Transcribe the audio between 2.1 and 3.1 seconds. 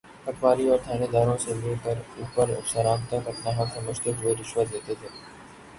اوپر افسران